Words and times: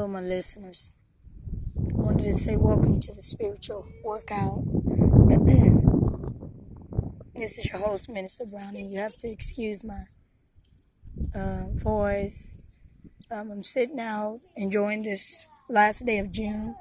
Hello, 0.00 0.08
my 0.10 0.22
listeners. 0.22 0.94
I 1.76 1.92
wanted 1.92 2.22
to 2.22 2.32
say 2.32 2.56
welcome 2.56 3.00
to 3.00 3.12
the 3.12 3.20
spiritual 3.20 3.86
workout. 4.02 4.64
this 7.34 7.58
is 7.58 7.70
your 7.70 7.82
host, 7.82 8.08
Minister 8.08 8.46
Brown, 8.46 8.76
and 8.76 8.90
you 8.90 8.98
have 8.98 9.14
to 9.16 9.28
excuse 9.28 9.84
my 9.84 10.04
uh, 11.34 11.64
voice. 11.74 12.58
Um, 13.30 13.50
I'm 13.50 13.60
sitting 13.60 14.00
out 14.00 14.40
enjoying 14.56 15.02
this 15.02 15.46
last 15.68 16.06
day 16.06 16.18
of 16.18 16.32
June, 16.32 16.76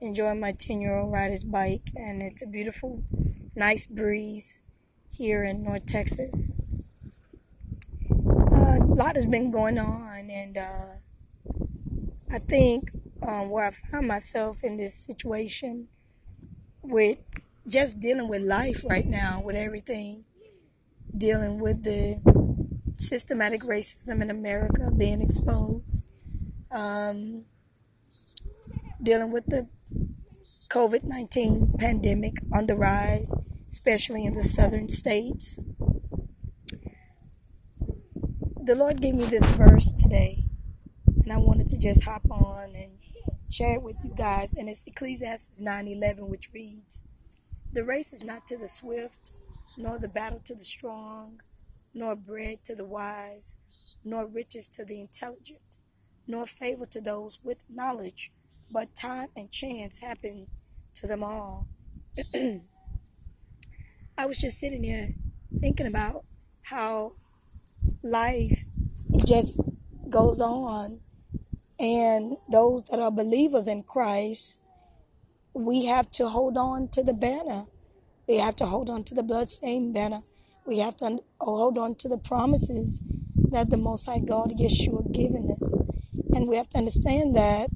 enjoying 0.00 0.40
my 0.40 0.50
10 0.50 0.80
year 0.80 0.96
old 0.96 1.12
rider's 1.12 1.44
bike, 1.44 1.92
and 1.94 2.20
it's 2.20 2.42
a 2.42 2.46
beautiful, 2.48 3.04
nice 3.54 3.86
breeze 3.86 4.64
here 5.12 5.44
in 5.44 5.62
North 5.62 5.86
Texas. 5.86 6.52
Uh, 8.10 8.78
a 8.82 8.82
lot 8.82 9.14
has 9.14 9.26
been 9.26 9.52
going 9.52 9.78
on, 9.78 10.28
and 10.28 10.58
uh, 10.58 10.94
I 12.30 12.38
think 12.38 12.90
um, 13.26 13.50
where 13.50 13.66
I 13.66 13.70
find 13.70 14.06
myself 14.06 14.58
in 14.62 14.76
this 14.76 14.94
situation 14.94 15.88
with 16.82 17.18
just 17.66 18.00
dealing 18.00 18.28
with 18.28 18.42
life 18.42 18.84
right 18.88 19.06
now, 19.06 19.40
with 19.42 19.56
everything, 19.56 20.24
dealing 21.16 21.58
with 21.58 21.84
the 21.84 22.20
systematic 22.96 23.62
racism 23.62 24.20
in 24.20 24.30
America 24.30 24.90
being 24.96 25.22
exposed, 25.22 26.06
um, 26.70 27.44
dealing 29.02 29.32
with 29.32 29.46
the 29.46 29.68
COVID 30.70 31.04
19 31.04 31.76
pandemic 31.78 32.34
on 32.52 32.66
the 32.66 32.76
rise, 32.76 33.34
especially 33.68 34.26
in 34.26 34.34
the 34.34 34.42
southern 34.42 34.88
states. 34.88 35.62
The 38.62 38.74
Lord 38.74 39.00
gave 39.00 39.14
me 39.14 39.24
this 39.24 39.46
verse 39.46 39.94
today, 39.94 40.47
and 41.28 41.36
I 41.36 41.44
wanted 41.44 41.68
to 41.68 41.78
just 41.78 42.06
hop 42.06 42.22
on 42.30 42.74
and 42.74 42.92
share 43.50 43.74
it 43.74 43.82
with 43.82 43.96
you 44.02 44.14
guys. 44.16 44.54
And 44.54 44.66
it's 44.66 44.86
Ecclesiastes 44.86 45.60
9:11, 45.60 46.26
which 46.30 46.54
reads, 46.54 47.04
"The 47.70 47.84
race 47.84 48.14
is 48.14 48.24
not 48.24 48.46
to 48.46 48.56
the 48.56 48.66
swift, 48.66 49.32
nor 49.76 49.98
the 49.98 50.08
battle 50.08 50.40
to 50.46 50.54
the 50.54 50.64
strong, 50.64 51.42
nor 51.92 52.16
bread 52.16 52.64
to 52.64 52.74
the 52.74 52.86
wise, 52.86 53.58
nor 54.02 54.26
riches 54.26 54.70
to 54.70 54.86
the 54.86 55.02
intelligent, 55.02 55.60
nor 56.26 56.46
favor 56.46 56.86
to 56.86 57.00
those 57.02 57.44
with 57.44 57.68
knowledge, 57.68 58.32
but 58.70 58.96
time 58.96 59.28
and 59.36 59.50
chance 59.50 59.98
happen 59.98 60.46
to 60.94 61.06
them 61.06 61.22
all." 61.22 61.68
I 64.16 64.24
was 64.24 64.38
just 64.40 64.58
sitting 64.58 64.82
here 64.82 65.14
thinking 65.60 65.86
about 65.86 66.24
how 66.62 67.16
life 68.02 68.64
just 69.26 69.68
goes 70.08 70.40
on 70.40 71.02
and 71.78 72.36
those 72.50 72.86
that 72.86 72.98
are 72.98 73.10
believers 73.10 73.68
in 73.68 73.82
Christ, 73.84 74.60
we 75.54 75.86
have 75.86 76.10
to 76.12 76.28
hold 76.28 76.56
on 76.56 76.88
to 76.88 77.02
the 77.02 77.14
banner. 77.14 77.64
We 78.26 78.38
have 78.38 78.56
to 78.56 78.66
hold 78.66 78.90
on 78.90 79.04
to 79.04 79.14
the 79.14 79.22
bloodstained 79.22 79.94
banner. 79.94 80.22
We 80.66 80.78
have 80.78 80.96
to 80.98 81.18
hold 81.40 81.78
on 81.78 81.94
to 81.96 82.08
the 82.08 82.18
promises 82.18 83.02
that 83.50 83.70
the 83.70 83.76
Most 83.76 84.06
High 84.06 84.18
God, 84.18 84.50
Yeshua, 84.58 85.10
given 85.12 85.50
us. 85.50 85.82
And 86.34 86.48
we 86.48 86.56
have 86.56 86.68
to 86.70 86.78
understand 86.78 87.34
that 87.36 87.70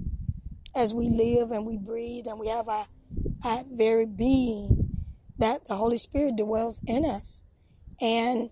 as 0.75 0.93
we 0.93 1.09
live 1.09 1.51
and 1.51 1.65
we 1.65 1.77
breathe 1.77 2.27
and 2.27 2.39
we 2.39 2.49
have 2.49 2.69
our, 2.69 2.87
our 3.45 3.65
very 3.71 4.07
being, 4.07 4.99
that 5.39 5.67
the 5.67 5.77
Holy 5.77 5.99
Spirit 5.99 6.37
dwells 6.37 6.83
in 6.87 7.05
us. 7.05 7.45
And 8.01 8.51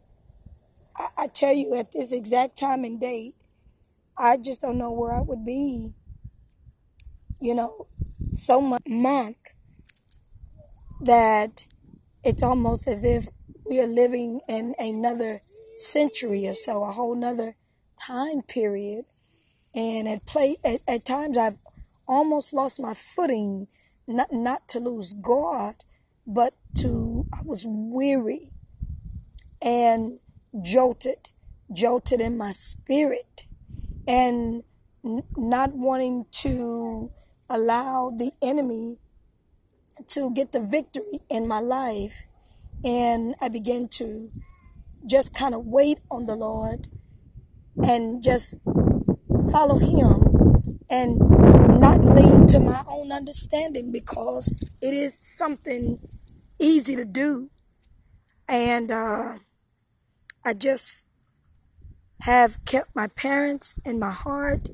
I, 0.97 1.09
I 1.19 1.27
tell 1.27 1.53
you, 1.53 1.75
at 1.75 1.93
this 1.93 2.13
exact 2.13 2.59
time 2.59 2.85
and 2.85 3.01
date, 3.01 3.35
I 4.21 4.37
just 4.37 4.61
don't 4.61 4.77
know 4.77 4.93
where 4.93 5.15
I 5.15 5.23
would 5.23 5.47
be. 5.47 5.95
You 7.41 7.55
know, 7.55 7.87
so 8.31 8.61
much 8.61 8.83
month 8.87 9.39
that 11.01 11.65
it's 12.23 12.43
almost 12.43 12.87
as 12.87 13.03
if 13.03 13.29
we 13.69 13.81
are 13.81 13.87
living 13.87 14.41
in 14.47 14.75
another 14.79 15.41
century 15.73 16.47
or 16.47 16.53
so, 16.53 16.85
a 16.85 16.93
whole 16.93 17.15
nother 17.15 17.57
time 17.99 18.43
period. 18.43 19.07
And 19.75 20.07
at 20.07 20.27
play 20.27 20.59
at, 20.63 20.81
at 20.87 21.07
times 21.07 21.39
I've 21.39 21.59
almost 22.07 22.53
lost 22.53 22.79
my 22.79 22.93
footing, 22.93 23.69
not 24.07 24.33
not 24.33 24.69
to 24.69 24.81
lose 24.81 25.15
God, 25.15 25.77
but 26.27 26.53
to 26.79 27.25
I 27.33 27.41
was 27.43 27.65
weary 27.67 28.51
and 29.63 30.19
jolted, 30.61 31.31
jolted 31.73 32.21
in 32.21 32.37
my 32.37 32.53
spirit 32.53 33.47
and 34.07 34.63
not 35.37 35.73
wanting 35.75 36.27
to 36.31 37.11
allow 37.49 38.13
the 38.17 38.33
enemy 38.43 38.99
to 40.09 40.33
get 40.33 40.53
the 40.53 40.61
victory 40.61 41.21
in 41.29 41.47
my 41.47 41.61
life. 41.61 42.27
And 42.85 43.35
I 43.41 43.49
began 43.49 43.89
to 43.89 44.31
just 45.07 45.35
kind 45.35 45.55
of 45.55 45.67
wait 45.67 46.01
on 46.11 46.25
the 46.25 46.37
Lord 46.37 46.89
and 47.83 48.23
just 48.23 48.61
follow 49.53 49.79
Him 49.79 50.85
and 50.89 51.19
not 51.81 52.05
lean 52.05 52.47
to 52.49 52.61
my 52.61 52.83
own 52.87 53.13
understanding 53.13 53.93
because 53.93 54.49
it 54.81 54.95
is 54.95 55.15
something 55.15 55.99
easy 56.59 56.97
to 56.97 57.05
do. 57.05 57.51
And 58.49 58.91
uh, 58.91 59.39
I 60.45 60.55
just 60.55 61.09
have 62.21 62.63
kept 62.65 62.95
my 62.95 63.07
parents 63.09 63.79
in 63.85 63.99
my 63.99 64.11
heart, 64.11 64.69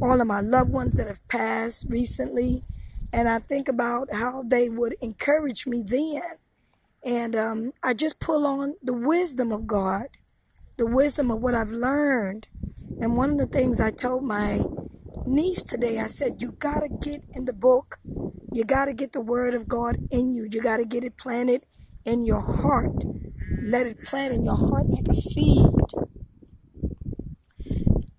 all 0.00 0.20
of 0.20 0.26
my 0.26 0.40
loved 0.40 0.70
ones 0.70 0.96
that 0.96 1.06
have 1.06 1.26
passed 1.28 1.86
recently. 1.88 2.64
And 3.12 3.28
I 3.28 3.38
think 3.38 3.68
about 3.68 4.14
how 4.14 4.42
they 4.42 4.68
would 4.68 4.94
encourage 5.00 5.66
me 5.66 5.82
then. 5.86 6.22
And 7.04 7.34
um, 7.34 7.72
I 7.82 7.94
just 7.94 8.20
pull 8.20 8.46
on 8.46 8.76
the 8.82 8.92
wisdom 8.92 9.52
of 9.52 9.66
God, 9.66 10.06
the 10.76 10.86
wisdom 10.86 11.30
of 11.30 11.42
what 11.42 11.54
I've 11.54 11.70
learned. 11.70 12.48
And 13.00 13.16
one 13.16 13.30
of 13.30 13.38
the 13.38 13.46
things 13.46 13.80
I 13.80 13.90
told 13.90 14.24
my 14.24 14.60
niece 15.26 15.62
today, 15.62 15.98
I 15.98 16.06
said, 16.06 16.40
You 16.40 16.52
got 16.52 16.80
to 16.80 16.88
get 16.88 17.24
in 17.34 17.46
the 17.46 17.52
book. 17.52 17.98
You 18.52 18.64
got 18.64 18.86
to 18.86 18.94
get 18.94 19.12
the 19.12 19.20
word 19.20 19.54
of 19.54 19.66
God 19.68 19.96
in 20.10 20.34
you. 20.34 20.46
You 20.50 20.62
got 20.62 20.76
to 20.78 20.84
get 20.84 21.04
it 21.04 21.16
planted 21.16 21.64
in 22.04 22.26
your 22.26 22.40
heart. 22.40 23.04
Let 23.64 23.86
it 23.86 23.98
plant 24.00 24.34
in 24.34 24.44
your 24.44 24.56
heart 24.56 24.88
like 24.88 25.08
a 25.08 25.14
seed. 25.14 25.66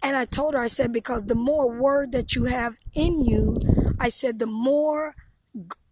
And 0.04 0.18
I 0.18 0.26
told 0.26 0.54
her, 0.54 0.60
I 0.60 0.68
said, 0.68 0.92
because 0.92 1.24
the 1.24 1.36
more 1.36 1.72
word 1.72 2.12
that 2.12 2.36
you 2.36 2.44
have 2.46 2.76
in 2.94 3.26
you, 3.26 3.58
I 4.00 4.10
said, 4.10 4.38
the 4.38 4.46
more, 4.46 5.16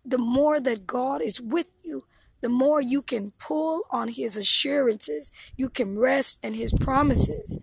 the 0.06 0.18
more 0.18 0.60
that 0.60 0.86
God 0.86 1.22
is 1.22 1.40
with 1.40 1.68
you, 1.82 2.04
the 2.42 2.50
more 2.50 2.82
you 2.82 3.02
can 3.02 3.32
pull 3.40 3.84
on 3.90 4.10
his 4.10 4.36
assurances. 4.36 5.32
You 5.56 5.70
can 5.70 5.98
rest 5.98 6.44
in 6.44 6.56
his 6.56 6.74
promises. 6.74 7.58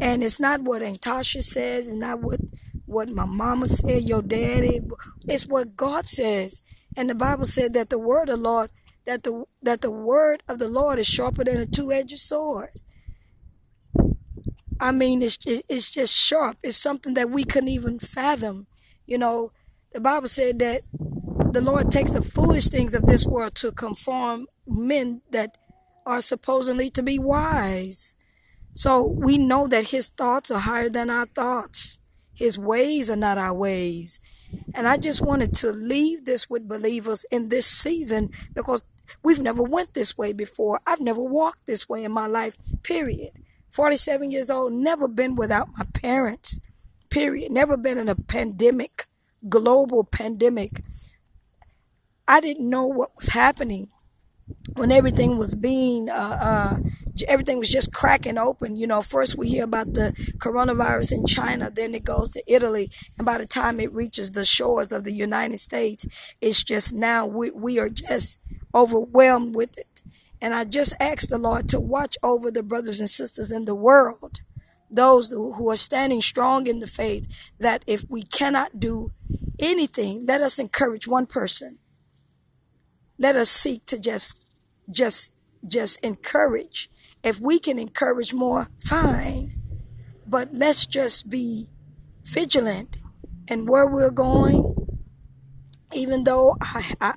And 0.00 0.24
it's 0.24 0.40
not 0.40 0.62
what 0.62 0.82
Antasha 0.82 1.42
says, 1.42 1.88
it's 1.88 1.96
not 1.96 2.22
what, 2.22 2.40
what 2.86 3.08
my 3.08 3.26
mama 3.26 3.68
said, 3.68 4.04
your 4.04 4.22
daddy. 4.22 4.80
It's 5.28 5.46
what 5.46 5.76
God 5.76 6.06
says. 6.06 6.60
And 6.96 7.10
the 7.10 7.14
Bible 7.14 7.46
said 7.46 7.74
that 7.74 7.90
the 7.90 7.98
word 7.98 8.28
of 8.28 8.38
the 8.38 8.48
Lord, 8.48 8.70
that 9.04 9.24
the 9.24 9.44
that 9.62 9.80
the 9.80 9.90
word 9.90 10.42
of 10.48 10.58
the 10.58 10.68
Lord 10.68 10.98
is 10.98 11.06
sharper 11.06 11.44
than 11.44 11.60
a 11.60 11.66
two-edged 11.66 12.18
sword. 12.18 12.70
I 14.82 14.90
mean, 14.90 15.22
it's 15.22 15.38
it's 15.46 15.92
just 15.92 16.12
sharp. 16.12 16.58
It's 16.64 16.76
something 16.76 17.14
that 17.14 17.30
we 17.30 17.44
couldn't 17.44 17.68
even 17.68 18.00
fathom. 18.00 18.66
You 19.06 19.16
know, 19.16 19.52
the 19.92 20.00
Bible 20.00 20.26
said 20.26 20.58
that 20.58 20.82
the 21.52 21.60
Lord 21.60 21.92
takes 21.92 22.10
the 22.10 22.20
foolish 22.20 22.68
things 22.68 22.92
of 22.92 23.06
this 23.06 23.24
world 23.24 23.54
to 23.56 23.70
conform 23.70 24.48
men 24.66 25.22
that 25.30 25.56
are 26.04 26.20
supposedly 26.20 26.90
to 26.90 27.02
be 27.02 27.16
wise. 27.16 28.16
So 28.72 29.06
we 29.06 29.38
know 29.38 29.68
that 29.68 29.88
His 29.88 30.08
thoughts 30.08 30.50
are 30.50 30.58
higher 30.58 30.88
than 30.88 31.10
our 31.10 31.26
thoughts. 31.26 31.98
His 32.34 32.58
ways 32.58 33.08
are 33.08 33.16
not 33.16 33.38
our 33.38 33.54
ways. 33.54 34.18
And 34.74 34.88
I 34.88 34.96
just 34.96 35.20
wanted 35.20 35.54
to 35.56 35.70
leave 35.70 36.24
this 36.24 36.50
with 36.50 36.66
believers 36.66 37.24
in 37.30 37.50
this 37.50 37.66
season 37.66 38.30
because 38.52 38.82
we've 39.22 39.40
never 39.40 39.62
went 39.62 39.94
this 39.94 40.18
way 40.18 40.32
before. 40.32 40.80
I've 40.88 41.00
never 41.00 41.22
walked 41.22 41.66
this 41.66 41.88
way 41.88 42.02
in 42.02 42.10
my 42.10 42.26
life, 42.26 42.56
period. 42.82 43.30
47 43.72 44.30
years 44.30 44.50
old, 44.50 44.72
never 44.74 45.08
been 45.08 45.34
without 45.34 45.68
my 45.76 45.84
parents, 45.94 46.60
period. 47.08 47.50
Never 47.50 47.76
been 47.76 47.98
in 47.98 48.08
a 48.08 48.14
pandemic, 48.14 49.06
global 49.48 50.04
pandemic. 50.04 50.82
I 52.28 52.40
didn't 52.40 52.68
know 52.68 52.86
what 52.86 53.16
was 53.16 53.28
happening 53.30 53.88
when 54.74 54.92
everything 54.92 55.38
was 55.38 55.54
being, 55.54 56.10
uh, 56.10 56.38
uh, 56.40 56.76
everything 57.26 57.58
was 57.58 57.70
just 57.70 57.92
cracking 57.92 58.38
open. 58.38 58.76
You 58.76 58.86
know, 58.86 59.02
first 59.02 59.36
we 59.36 59.48
hear 59.48 59.64
about 59.64 59.94
the 59.94 60.12
coronavirus 60.38 61.12
in 61.12 61.26
China, 61.26 61.70
then 61.70 61.94
it 61.94 62.04
goes 62.04 62.30
to 62.32 62.42
Italy, 62.46 62.90
and 63.18 63.24
by 63.24 63.38
the 63.38 63.46
time 63.46 63.80
it 63.80 63.92
reaches 63.92 64.32
the 64.32 64.44
shores 64.44 64.92
of 64.92 65.04
the 65.04 65.12
United 65.12 65.58
States, 65.58 66.06
it's 66.40 66.62
just 66.62 66.92
now 66.92 67.26
we, 67.26 67.50
we 67.50 67.78
are 67.78 67.88
just 67.88 68.38
overwhelmed 68.74 69.54
with 69.54 69.78
it. 69.78 69.86
And 70.42 70.52
I 70.52 70.64
just 70.64 70.92
ask 71.00 71.30
the 71.30 71.38
Lord 71.38 71.70
to 71.70 71.80
watch 71.80 72.18
over 72.22 72.50
the 72.50 72.62
brothers 72.62 73.00
and 73.00 73.08
sisters 73.08 73.50
in 73.50 73.64
the 73.64 73.74
world 73.74 74.40
those 74.92 75.30
who 75.30 75.70
are 75.70 75.76
standing 75.76 76.20
strong 76.20 76.66
in 76.66 76.78
the 76.78 76.86
faith, 76.86 77.26
that 77.58 77.82
if 77.86 78.04
we 78.10 78.22
cannot 78.22 78.78
do 78.78 79.10
anything, 79.58 80.26
let 80.26 80.42
us 80.42 80.58
encourage 80.58 81.08
one 81.08 81.26
person. 81.26 81.78
Let 83.18 83.34
us 83.34 83.48
seek 83.50 83.86
to 83.86 83.98
just, 83.98 84.50
just, 84.90 85.40
just 85.66 85.98
encourage. 86.00 86.90
If 87.22 87.40
we 87.40 87.58
can 87.58 87.78
encourage 87.78 88.34
more, 88.34 88.68
fine. 88.80 89.54
But 90.26 90.52
let's 90.52 90.84
just 90.84 91.30
be 91.30 91.70
vigilant 92.24 92.98
and 93.48 93.68
where 93.68 93.86
we're 93.86 94.10
going. 94.10 94.71
Even 95.94 96.24
though 96.24 96.56
our, 97.00 97.14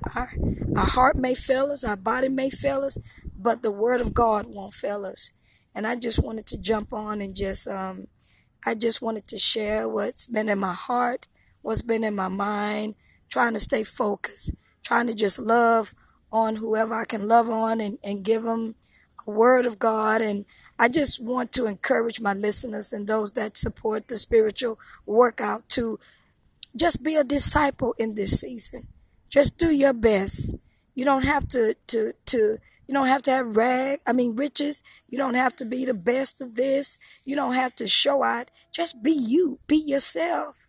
our, 0.76 0.84
heart 0.84 1.16
may 1.16 1.34
fail 1.34 1.70
us, 1.70 1.84
our 1.84 1.96
body 1.96 2.28
may 2.28 2.50
fail 2.50 2.82
us, 2.82 2.98
but 3.38 3.62
the 3.62 3.70
word 3.70 4.00
of 4.00 4.12
God 4.12 4.46
won't 4.46 4.74
fail 4.74 5.04
us. 5.06 5.32
And 5.74 5.86
I 5.86 5.96
just 5.96 6.22
wanted 6.22 6.46
to 6.46 6.58
jump 6.58 6.92
on 6.92 7.20
and 7.20 7.34
just, 7.34 7.66
um, 7.68 8.06
I 8.64 8.74
just 8.74 9.00
wanted 9.00 9.26
to 9.28 9.38
share 9.38 9.88
what's 9.88 10.26
been 10.26 10.48
in 10.48 10.58
my 10.58 10.74
heart, 10.74 11.26
what's 11.62 11.82
been 11.82 12.04
in 12.04 12.14
my 12.14 12.28
mind, 12.28 12.94
trying 13.28 13.54
to 13.54 13.60
stay 13.60 13.84
focused, 13.84 14.52
trying 14.82 15.06
to 15.06 15.14
just 15.14 15.38
love 15.38 15.94
on 16.32 16.56
whoever 16.56 16.94
I 16.94 17.04
can 17.04 17.28
love 17.28 17.48
on 17.48 17.80
and, 17.80 17.98
and 18.02 18.24
give 18.24 18.42
them 18.42 18.74
a 19.26 19.30
word 19.30 19.66
of 19.66 19.78
God. 19.78 20.20
And 20.20 20.44
I 20.78 20.88
just 20.88 21.22
want 21.22 21.52
to 21.52 21.66
encourage 21.66 22.20
my 22.20 22.34
listeners 22.34 22.92
and 22.92 23.06
those 23.06 23.32
that 23.32 23.56
support 23.56 24.08
the 24.08 24.18
spiritual 24.18 24.78
workout 25.06 25.68
to 25.70 25.98
just 26.76 27.02
be 27.02 27.16
a 27.16 27.24
disciple 27.24 27.94
in 27.98 28.14
this 28.14 28.40
season. 28.40 28.88
Just 29.30 29.58
do 29.58 29.70
your 29.70 29.92
best. 29.92 30.54
You 30.94 31.04
don't 31.04 31.24
have 31.24 31.48
to, 31.48 31.74
to, 31.88 32.12
to, 32.26 32.58
you 32.86 32.94
don't 32.94 33.08
have 33.08 33.22
to 33.22 33.30
have 33.30 33.56
rag, 33.56 34.00
I 34.06 34.12
mean 34.12 34.36
riches. 34.36 34.82
You 35.08 35.18
don't 35.18 35.34
have 35.34 35.56
to 35.56 35.64
be 35.64 35.84
the 35.84 35.94
best 35.94 36.40
of 36.40 36.54
this. 36.54 36.98
You 37.24 37.34
don't 37.34 37.54
have 37.54 37.74
to 37.76 37.88
show 37.88 38.22
out. 38.22 38.50
Just 38.72 39.02
be 39.02 39.12
you. 39.12 39.58
Be 39.66 39.76
yourself. 39.76 40.66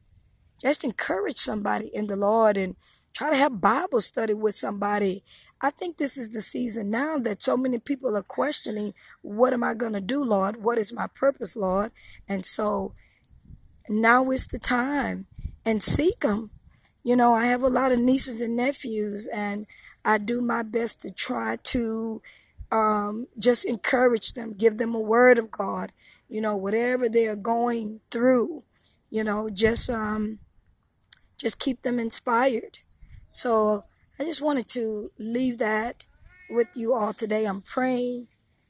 Just 0.62 0.84
encourage 0.84 1.38
somebody 1.38 1.92
in 1.94 2.08
the 2.08 2.16
Lord 2.16 2.58
and 2.58 2.76
try 3.14 3.30
to 3.30 3.36
have 3.36 3.62
Bible 3.62 4.02
study 4.02 4.34
with 4.34 4.56
somebody. 4.56 5.24
I 5.62 5.70
think 5.70 5.98
this 5.98 6.18
is 6.18 6.30
the 6.30 6.42
season 6.42 6.90
now 6.90 7.18
that 7.20 7.42
so 7.42 7.58
many 7.58 7.80
people 7.80 8.16
are 8.16 8.24
questioning, 8.24 8.94
what 9.22 9.54
am 9.54 9.64
I 9.64 9.74
going 9.74 9.94
to 9.94 10.02
do, 10.02 10.24
Lord? 10.24 10.64
What 10.64 10.78
is 10.78 10.94
my 10.94 11.08
purpose, 11.08 11.56
Lord? 11.56 11.92
And 12.28 12.46
so 12.46 12.94
now 13.90 14.32
is 14.32 14.48
the 14.48 14.60
time 14.60 15.28
and 15.68 15.84
seek 15.84 16.22
them. 16.22 16.50
You 17.04 17.18
know, 17.18 17.34
I 17.34 17.48
have 17.48 17.62
a 17.62 17.68
lot 17.68 17.92
of 17.92 18.00
nieces 18.00 18.40
and 18.40 18.56
nephews 18.56 19.28
and 19.28 19.68
I 20.06 20.18
do 20.18 20.40
my 20.40 20.64
best 20.64 21.02
to 21.02 21.12
try 21.12 21.58
to 21.64 22.22
um, 22.72 23.28
just 23.38 23.66
encourage 23.66 24.32
them, 24.32 24.54
give 24.54 24.78
them 24.78 24.96
a 24.96 25.00
word 25.00 25.38
of 25.38 25.52
God, 25.52 25.92
you 26.30 26.40
know, 26.40 26.56
whatever 26.56 27.10
they 27.10 27.28
are 27.28 27.36
going 27.36 28.00
through, 28.12 28.64
you 29.10 29.26
know, 29.26 29.50
just 29.50 29.90
um, 29.90 30.40
just 31.38 31.60
keep 31.60 31.82
them 31.82 32.00
inspired. 32.00 32.80
So 33.30 33.84
I 34.18 34.24
just 34.24 34.42
wanted 34.42 34.70
to 34.70 35.12
leave 35.20 35.58
that 35.58 36.06
with 36.50 36.70
you 36.76 36.94
all 36.94 37.12
today. 37.12 37.44
I'm 37.44 37.62
praying 37.62 38.28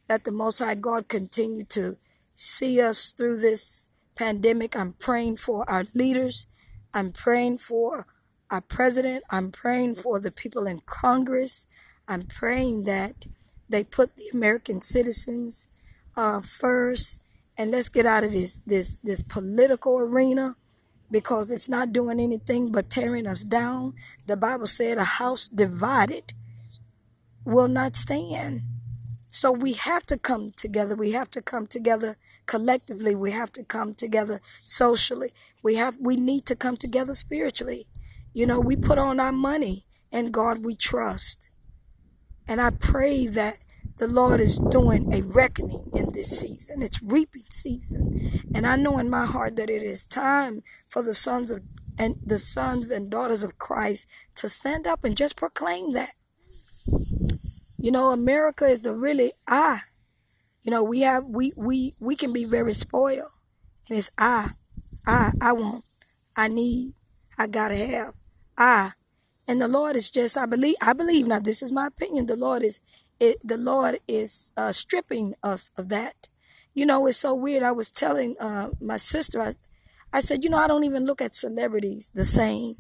that 0.08 0.24
the 0.24 0.32
Most 0.32 0.58
High 0.58 0.74
God 0.74 1.10
continue 1.10 1.64
to 1.66 1.98
see 2.34 2.82
us 2.82 3.12
through 3.12 3.40
this 3.40 3.88
pandemic. 4.16 4.76
I'm 4.76 4.94
praying 4.94 5.38
for 5.38 5.70
our 5.70 5.86
leaders. 5.94 6.48
I'm 6.94 7.12
praying 7.12 7.60
for 7.60 8.08
our 8.50 8.62
president. 8.62 9.24
I'm 9.30 9.52
praying 9.52 9.96
for 9.96 10.20
the 10.20 10.32
people 10.32 10.68
in 10.68 10.82
Congress. 10.86 11.66
I'm 12.08 12.24
praying 12.24 12.84
that 12.86 13.28
they 13.70 13.84
put 13.84 14.16
the 14.16 14.30
American 14.34 14.82
citizens 14.82 15.68
uh, 16.16 16.40
first, 16.40 17.22
and 17.58 17.72
let's 17.72 17.90
get 17.90 18.06
out 18.06 18.24
of 18.24 18.32
this 18.32 18.62
this 18.62 18.98
this 18.98 19.22
political 19.22 19.98
arena 19.98 20.56
because 21.12 21.52
it's 21.52 21.70
not 21.70 21.94
doing 21.94 22.20
anything 22.20 22.72
but 22.72 22.90
tearing 22.90 23.28
us 23.28 23.42
down. 23.42 23.94
The 24.26 24.38
Bible 24.38 24.68
said 24.68 24.98
a 24.98 25.04
house 25.04 25.48
divided 25.48 26.34
will 27.46 27.68
not 27.68 27.96
stand. 27.96 28.62
So 29.32 29.52
we 29.52 29.74
have 29.74 30.06
to 30.08 30.18
come 30.18 30.52
together. 30.58 30.96
We 30.96 31.12
have 31.12 31.30
to 31.32 31.42
come 31.42 31.68
together 31.68 32.18
collectively. 32.46 33.16
We 33.16 33.32
have 33.32 33.52
to 33.54 33.64
come 33.64 33.94
together 33.94 34.42
socially. 34.64 35.32
We 35.64 35.76
have 35.76 35.98
we 36.00 36.16
need 36.16 36.46
to 36.48 36.56
come 36.56 36.78
together 36.78 37.14
spiritually. 37.14 37.88
You 38.34 38.46
know, 38.46 38.60
we 38.60 38.76
put 38.76 38.98
on 38.98 39.20
our 39.20 39.32
money 39.32 39.86
and 40.12 40.34
God 40.34 40.64
we 40.64 40.76
trust. 40.76 41.48
And 42.48 42.62
I 42.62 42.70
pray 42.70 43.28
that 43.28 43.58
the 43.98 44.08
Lord 44.08 44.40
is 44.40 44.60
doing 44.60 45.12
a 45.12 45.22
reckoning 45.22 45.92
in 45.96 46.12
this 46.14 46.40
season. 46.40 46.82
It's 46.82 47.02
reaping 47.02 47.46
season. 47.50 48.44
And 48.54 48.68
I 48.68 48.76
know 48.76 49.00
in 49.00 49.10
my 49.10 49.26
heart 49.26 49.56
that 49.56 49.70
it 49.70 49.82
is 49.82 50.06
time 50.06 50.62
for 50.88 51.02
the 51.02 51.14
sons 51.14 51.52
of 51.52 51.64
and 51.98 52.18
the 52.24 52.38
sons 52.38 52.92
and 52.92 53.10
daughters 53.10 53.42
of 53.42 53.58
Christ 53.58 54.06
to 54.36 54.48
stand 54.48 54.86
up 54.86 55.04
and 55.04 55.18
just 55.18 55.36
proclaim 55.36 55.94
that. 55.94 56.12
You 57.80 57.92
know, 57.92 58.12
America 58.12 58.66
is 58.66 58.86
a 58.86 58.94
really 58.94 59.32
I. 59.48 59.82
You 60.64 60.72
know, 60.72 60.84
we 60.84 61.02
have 61.02 61.26
we 61.26 61.54
we 61.56 61.96
we 62.00 62.16
can 62.16 62.32
be 62.32 62.46
very 62.46 62.74
spoiled. 62.74 63.32
And 63.90 63.98
it's 63.98 64.12
I. 64.18 64.52
I 65.08 65.32
I 65.42 65.54
want. 65.54 65.84
I 66.36 66.48
need. 66.50 66.94
I 67.38 67.48
gotta 67.48 67.76
have. 67.76 68.14
I. 68.58 68.92
And 69.48 69.62
the 69.62 69.68
Lord 69.70 69.96
is 69.96 70.12
just, 70.12 70.38
I 70.38 70.46
believe, 70.46 70.76
I 70.82 70.92
believe 70.92 71.26
now, 71.26 71.40
this 71.40 71.64
is 71.64 71.72
my 71.72 71.88
opinion. 71.88 72.26
The 72.26 72.36
Lord 72.36 72.64
is, 72.64 72.82
it, 73.18 73.38
the 73.42 73.58
Lord 73.58 74.00
is 74.06 74.52
uh, 74.58 74.74
stripping 74.74 75.36
us 75.42 75.72
of 75.78 75.88
that. 75.88 76.28
You 76.74 76.86
know, 76.86 77.08
it's 77.08 77.18
so 77.18 77.34
weird. 77.34 77.64
I 77.64 77.72
was 77.72 77.90
telling 77.90 78.36
uh, 78.40 78.72
my 78.82 78.98
sister, 78.98 79.42
I, 79.42 79.54
I 80.12 80.20
said, 80.20 80.44
you 80.44 80.50
know, 80.50 80.58
I 80.58 80.68
don't 80.68 80.84
even 80.84 81.06
look 81.06 81.22
at 81.22 81.34
celebrities 81.34 82.12
the 82.14 82.26
same 82.26 82.76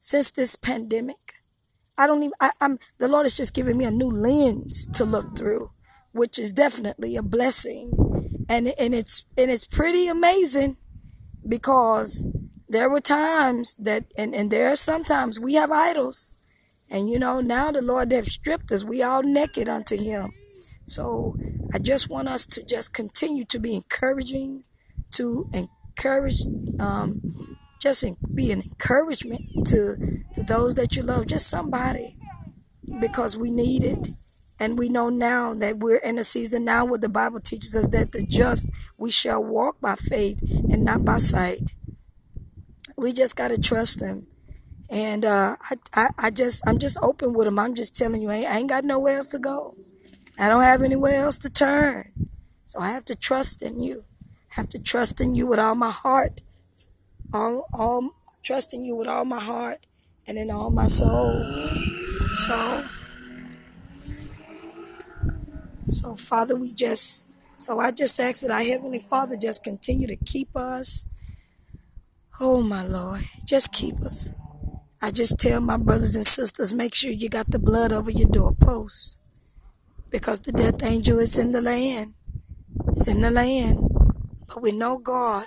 since 0.00 0.30
this 0.30 0.54
pandemic. 0.54 1.34
I 1.98 2.06
don't 2.06 2.22
even, 2.22 2.34
I, 2.40 2.52
I'm, 2.60 2.78
the 2.98 3.08
Lord 3.08 3.26
is 3.26 3.36
just 3.36 3.52
giving 3.52 3.76
me 3.76 3.84
a 3.84 3.90
new 3.90 4.08
lens 4.08 4.86
to 4.94 5.04
look 5.04 5.36
through, 5.36 5.72
which 6.12 6.38
is 6.38 6.52
definitely 6.52 7.16
a 7.16 7.22
blessing. 7.22 8.46
And, 8.48 8.68
and 8.78 8.94
it's, 8.94 9.26
and 9.36 9.50
it's 9.50 9.66
pretty 9.66 10.06
amazing 10.06 10.76
because 11.46 12.26
there 12.68 12.88
were 12.88 13.00
times 13.00 13.76
that, 13.76 14.04
and, 14.16 14.34
and 14.34 14.50
there 14.50 14.68
are 14.68 14.76
sometimes 14.76 15.38
we 15.38 15.54
have 15.54 15.70
idols. 15.70 16.40
And 16.90 17.08
you 17.08 17.18
know, 17.18 17.40
now 17.40 17.70
the 17.70 17.82
Lord 17.82 18.12
have 18.12 18.28
stripped 18.28 18.70
us. 18.72 18.84
We 18.84 19.02
all 19.02 19.22
naked 19.22 19.68
unto 19.68 19.96
him. 19.96 20.32
So 20.84 21.36
I 21.72 21.78
just 21.78 22.08
want 22.08 22.28
us 22.28 22.46
to 22.46 22.62
just 22.62 22.92
continue 22.92 23.44
to 23.46 23.58
be 23.58 23.74
encouraging, 23.74 24.64
to 25.12 25.48
encourage, 25.52 26.42
um, 26.78 27.56
just 27.80 28.04
be 28.34 28.52
an 28.52 28.62
encouragement 28.62 29.66
to, 29.68 30.22
to 30.34 30.42
those 30.42 30.74
that 30.74 30.96
you 30.96 31.02
love, 31.02 31.26
just 31.26 31.48
somebody, 31.48 32.16
because 33.00 33.36
we 33.36 33.50
need 33.50 33.84
it. 33.84 34.10
And 34.62 34.78
we 34.78 34.88
know 34.88 35.08
now 35.08 35.54
that 35.54 35.78
we're 35.78 35.96
in 35.96 36.18
a 36.18 36.24
season 36.24 36.64
now 36.64 36.84
where 36.84 36.98
the 36.98 37.08
Bible 37.08 37.40
teaches 37.40 37.74
us 37.74 37.88
that 37.88 38.12
the 38.12 38.22
just, 38.22 38.70
we 38.96 39.10
shall 39.10 39.42
walk 39.42 39.80
by 39.80 39.96
faith 39.96 40.40
and 40.42 40.84
not 40.84 41.04
by 41.04 41.18
sight 41.18 41.72
we 43.02 43.12
just 43.12 43.36
got 43.36 43.48
to 43.48 43.58
trust 43.60 44.00
them. 44.00 44.26
And 44.88 45.24
uh, 45.24 45.56
I, 45.60 45.76
I, 45.94 46.08
I 46.18 46.30
just, 46.30 46.62
I'm 46.66 46.78
just 46.78 46.98
open 47.02 47.32
with 47.32 47.46
them. 47.46 47.58
I'm 47.58 47.74
just 47.74 47.96
telling 47.96 48.22
you, 48.22 48.30
I 48.30 48.36
ain't 48.36 48.68
got 48.68 48.84
nowhere 48.84 49.16
else 49.16 49.28
to 49.30 49.38
go. 49.38 49.76
I 50.38 50.48
don't 50.48 50.62
have 50.62 50.82
anywhere 50.82 51.16
else 51.16 51.38
to 51.38 51.50
turn. 51.50 52.12
So 52.64 52.78
I 52.78 52.90
have 52.90 53.04
to 53.06 53.14
trust 53.14 53.62
in 53.62 53.80
you. 53.80 54.04
I 54.52 54.60
have 54.60 54.68
to 54.70 54.78
trust 54.78 55.20
in 55.20 55.34
you 55.34 55.46
with 55.46 55.58
all 55.58 55.74
my 55.74 55.90
heart. 55.90 56.42
All, 57.32 57.66
all, 57.72 58.10
trusting 58.42 58.84
you 58.84 58.94
with 58.96 59.08
all 59.08 59.24
my 59.24 59.40
heart 59.40 59.78
and 60.26 60.38
in 60.38 60.50
all 60.50 60.70
my 60.70 60.86
soul. 60.86 61.42
So, 62.46 62.84
so 65.86 66.16
Father, 66.16 66.56
we 66.56 66.72
just, 66.72 67.26
so 67.56 67.78
I 67.80 67.90
just 67.90 68.18
ask 68.20 68.42
that 68.42 68.50
our 68.50 68.62
Heavenly 68.62 68.98
Father 68.98 69.36
just 69.36 69.62
continue 69.62 70.06
to 70.06 70.16
keep 70.16 70.56
us 70.56 71.06
Oh, 72.40 72.62
my 72.62 72.84
Lord, 72.84 73.20
just 73.44 73.72
keep 73.72 74.00
us. 74.00 74.30
I 75.02 75.10
just 75.10 75.38
tell 75.38 75.60
my 75.60 75.76
brothers 75.76 76.16
and 76.16 76.26
sisters, 76.26 76.72
make 76.72 76.94
sure 76.94 77.10
you 77.10 77.28
got 77.28 77.50
the 77.50 77.58
blood 77.58 77.92
over 77.92 78.10
your 78.10 78.28
doorposts. 78.28 79.24
Because 80.10 80.40
the 80.40 80.52
death 80.52 80.82
angel 80.82 81.18
is 81.18 81.36
in 81.38 81.52
the 81.52 81.60
land. 81.60 82.14
It's 82.88 83.06
in 83.06 83.20
the 83.20 83.30
land. 83.30 83.78
But 84.48 84.62
we 84.62 84.72
know 84.72 84.98
God. 84.98 85.44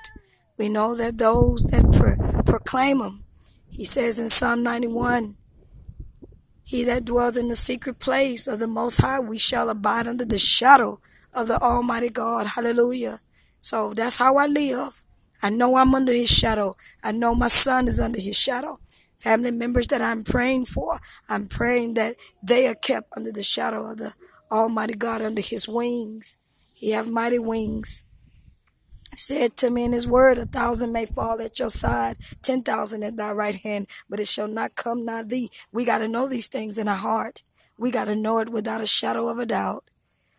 We 0.57 0.69
know 0.69 0.95
that 0.95 1.17
those 1.17 1.63
that 1.65 1.91
pro- 1.91 2.43
proclaim 2.43 3.01
Him, 3.01 3.23
He 3.69 3.83
says 3.83 4.19
in 4.19 4.29
Psalm 4.29 4.61
91, 4.61 5.35
He 6.65 6.83
that 6.85 7.05
dwells 7.05 7.37
in 7.37 7.47
the 7.47 7.55
secret 7.55 7.99
place 7.99 8.47
of 8.47 8.57
the 8.57 8.67
Most 8.67 8.97
High, 8.97 9.19
we 9.19 9.37
shall 9.37 9.69
abide 9.69 10.07
under 10.07 10.25
the 10.25 10.39
shadow 10.39 10.99
of 11.31 11.47
the 11.47 11.59
Almighty 11.61 12.09
God. 12.09 12.47
Hallelujah. 12.47 13.19
So 13.59 13.93
that's 13.93 14.17
how 14.17 14.37
I 14.37 14.47
live. 14.47 15.03
I 15.43 15.51
know 15.51 15.75
I'm 15.75 15.93
under 15.93 16.11
his 16.11 16.31
shadow. 16.31 16.75
I 17.03 17.11
know 17.11 17.35
my 17.35 17.49
son 17.49 17.87
is 17.87 17.99
under 17.99 18.19
his 18.19 18.35
shadow. 18.35 18.79
Family 19.19 19.51
members 19.51 19.87
that 19.87 20.01
I'm 20.01 20.23
praying 20.23 20.65
for, 20.65 20.99
I'm 21.29 21.47
praying 21.47 21.93
that 21.95 22.15
they 22.41 22.67
are 22.67 22.75
kept 22.75 23.09
under 23.15 23.31
the 23.31 23.43
shadow 23.43 23.91
of 23.91 23.97
the 23.97 24.13
Almighty 24.51 24.95
God 24.95 25.21
under 25.21 25.41
his 25.41 25.67
wings. 25.67 26.37
He 26.73 26.91
have 26.91 27.07
mighty 27.07 27.39
wings. 27.39 28.03
Said 29.17 29.57
to 29.57 29.69
me 29.69 29.83
in 29.83 29.93
his 29.93 30.07
word, 30.07 30.37
a 30.37 30.45
thousand 30.45 30.91
may 30.91 31.05
fall 31.05 31.41
at 31.41 31.59
your 31.59 31.69
side, 31.69 32.17
ten 32.41 32.61
thousand 32.61 33.03
at 33.03 33.17
thy 33.17 33.31
right 33.31 33.55
hand, 33.55 33.87
but 34.09 34.19
it 34.19 34.27
shall 34.27 34.47
not 34.47 34.75
come 34.75 35.05
nigh 35.05 35.23
thee. 35.23 35.49
We 35.71 35.85
got 35.85 35.99
to 35.99 36.07
know 36.07 36.27
these 36.27 36.47
things 36.47 36.77
in 36.77 36.87
our 36.87 36.95
heart. 36.95 37.41
We 37.77 37.91
got 37.91 38.05
to 38.05 38.15
know 38.15 38.39
it 38.39 38.49
without 38.49 38.81
a 38.81 38.87
shadow 38.87 39.27
of 39.27 39.39
a 39.39 39.45
doubt. 39.45 39.83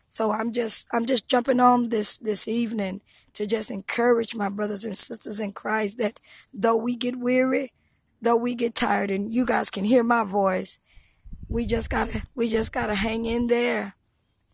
So 0.09 0.33
I'm 0.33 0.52
just 0.52 0.87
I'm 0.92 1.06
just 1.06 1.28
jumping 1.28 1.61
on 1.61 1.88
this 1.90 2.18
this 2.18 2.49
evening 2.49 3.00
to 3.35 3.47
just 3.47 3.71
encourage 3.71 4.35
my 4.35 4.49
brothers 4.49 4.85
and 4.85 4.97
sisters 4.97 5.40
in 5.40 5.52
Christ 5.52 5.99
that 5.99 6.18
though 6.54 6.76
we 6.76 6.97
get 6.97 7.16
weary, 7.16 7.73
though 8.23 8.37
we 8.37 8.54
get 8.54 8.75
tired 8.75 9.11
and 9.11 9.35
you 9.35 9.45
guys 9.45 9.68
can 9.68 9.85
hear 9.85 10.02
my 10.02 10.25
voice, 10.25 10.78
we 11.49 11.66
just 11.66 11.90
got 11.90 12.11
to 12.11 12.23
we 12.35 12.49
just 12.49 12.73
got 12.73 12.87
to 12.87 12.95
hang 12.95 13.26
in 13.26 13.49
there. 13.49 13.95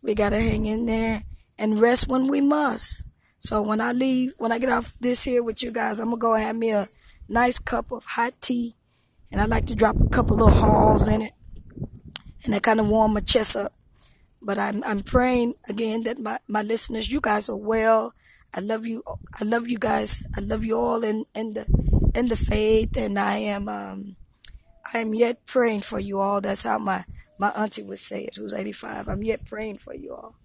We 0.01 0.15
got 0.15 0.29
to 0.31 0.39
hang 0.39 0.65
in 0.65 0.85
there 0.85 1.23
and 1.57 1.79
rest 1.79 2.07
when 2.09 2.27
we 2.27 2.41
must. 2.41 3.05
So 3.43 3.61
when 3.61 3.81
I 3.81 3.91
leave, 3.91 4.31
when 4.37 4.53
I 4.53 4.57
get 4.57 4.69
off 4.69 4.97
this 4.99 5.25
here 5.25 5.43
with 5.43 5.61
you 5.61 5.73
guys, 5.73 5.99
I'm 5.99 6.11
to 6.11 6.17
go 6.17 6.35
have 6.35 6.55
me 6.55 6.71
a 6.71 6.87
nice 7.27 7.59
cup 7.59 7.91
of 7.91 8.05
hot 8.05 8.33
tea 8.39 8.73
and 9.33 9.41
I 9.41 9.45
like 9.45 9.65
to 9.65 9.75
drop 9.75 9.99
a 9.99 10.07
couple 10.07 10.37
little 10.37 10.53
Halls 10.53 11.09
in 11.09 11.21
it 11.21 11.33
and 12.45 12.53
that 12.53 12.63
kind 12.63 12.79
of 12.79 12.87
warm 12.87 13.13
my 13.13 13.19
chest 13.19 13.57
up. 13.57 13.73
But 14.41 14.57
I'm 14.57 14.81
I'm 14.85 15.03
praying 15.03 15.55
again 15.67 16.03
that 16.03 16.19
my, 16.19 16.39
my 16.47 16.61
listeners, 16.61 17.11
you 17.11 17.19
guys 17.19 17.49
are 17.49 17.57
well. 17.57 18.13
I 18.53 18.61
love 18.61 18.85
you. 18.85 19.03
I 19.41 19.43
love 19.43 19.67
you 19.67 19.77
guys. 19.77 20.25
I 20.37 20.39
love 20.39 20.63
you 20.63 20.77
all 20.77 21.03
in, 21.03 21.25
in 21.35 21.53
the 21.53 21.65
in 22.15 22.27
the 22.27 22.37
faith, 22.37 22.95
and 22.95 23.19
I 23.19 23.39
am 23.39 23.67
um 23.67 24.15
I 24.93 24.99
am 24.99 25.13
yet 25.13 25.45
praying 25.45 25.81
for 25.81 25.99
you 25.99 26.19
all. 26.19 26.39
That's 26.39 26.63
how 26.63 26.77
my 26.77 27.03
my 27.37 27.49
auntie 27.49 27.83
would 27.83 27.99
say 27.99 28.23
it, 28.23 28.37
who's 28.37 28.53
85. 28.53 29.09
I'm 29.09 29.23
yet 29.23 29.45
praying 29.45 29.79
for 29.79 29.93
you 29.93 30.13
all. 30.13 30.35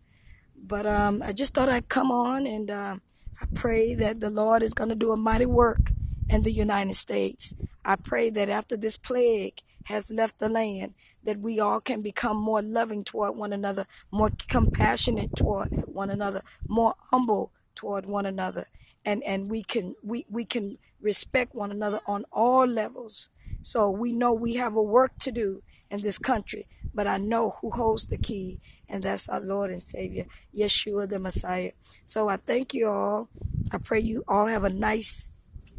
But 0.67 0.87
um, 0.87 1.23
I 1.23 1.33
just 1.33 1.55
thought 1.55 1.69
I'd 1.69 1.89
come 1.89 2.11
on 2.11 2.47
and 2.47 2.71
um, 2.71 3.03
I 3.41 3.47
pray 3.55 3.95
that 3.95 4.21
the 4.21 4.31
Lord 4.31 4.63
is 4.63 4.75
going 4.75 4.91
to 4.91 4.95
do 4.95 5.13
a 5.13 5.17
mighty 5.17 5.47
work 5.47 5.93
in 6.29 6.43
the 6.43 6.53
United 6.53 6.95
States. 6.95 7.55
I 7.85 7.97
pray 7.97 8.31
that 8.31 8.49
after 8.49 8.77
this 8.77 8.97
plague 8.99 9.63
has 9.85 10.11
left 10.11 10.39
the 10.39 10.49
land, 10.49 10.95
that 11.25 11.39
we 11.39 11.59
all 11.59 11.81
can 11.81 12.03
become 12.03 12.37
more 12.37 12.63
loving 12.63 13.05
toward 13.05 13.37
one 13.37 13.53
another, 13.53 13.87
more 14.11 14.31
compassionate 14.49 15.35
toward 15.37 15.71
one 15.87 16.11
another, 16.11 16.43
more 16.67 16.95
humble 17.11 17.53
toward 17.75 18.07
one 18.07 18.27
another, 18.27 18.67
and 19.05 19.23
and 19.23 19.51
we 19.51 19.63
can 19.63 19.95
we 20.03 20.27
we 20.29 20.45
can 20.45 20.79
respect 21.01 21.55
one 21.55 21.71
another 21.71 22.01
on 22.07 22.25
all 22.33 22.67
levels. 22.67 23.31
So 23.63 23.91
we 23.91 24.13
know 24.13 24.33
we 24.33 24.55
have 24.55 24.75
a 24.75 24.83
work 24.83 25.19
to 25.21 25.33
do 25.33 25.63
in 25.91 26.03
this 26.03 26.19
country, 26.19 26.67
but 26.99 27.07
I 27.07 27.17
know 27.17 27.51
who 27.51 27.71
holds 27.71 28.09
the 28.09 28.19
key, 28.19 28.59
and 28.89 29.05
that's 29.05 29.29
our 29.29 29.41
Lord 29.41 29.71
and 29.71 29.81
Savior, 29.81 30.27
Yeshua 30.53 31.09
the 31.09 31.21
Messiah. 31.21 31.71
So 32.05 32.29
I 32.29 32.39
thank 32.39 32.75
you 32.75 32.89
all. 32.89 33.29
I 33.71 33.79
pray 33.79 34.01
you 34.01 34.25
all 34.27 34.47
have 34.47 34.65
a 34.65 34.69
nice 34.69 35.29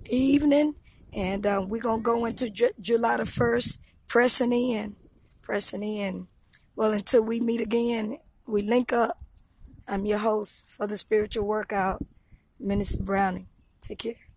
evening, 0.06 0.76
and 1.12 1.46
um, 1.46 1.68
we're 1.68 1.82
gonna 1.82 2.02
go 2.02 2.24
into 2.24 2.50
July 2.80 3.18
the 3.18 3.26
first, 3.26 3.82
pressing 4.08 4.54
in, 4.54 4.96
pressing 5.42 5.84
in. 5.84 6.30
Well, 6.78 6.94
until 6.94 7.24
we 7.24 7.42
meet 7.42 7.60
again, 7.60 8.20
we 8.48 8.62
link 8.62 8.94
up. 8.94 9.18
I'm 9.90 10.06
your 10.06 10.20
host 10.20 10.70
for 10.70 10.88
the 10.88 10.98
spiritual 10.98 11.44
workout, 11.44 12.02
Minister 12.62 13.04
Browning. 13.04 13.48
Take 13.82 14.00
care. 14.00 14.29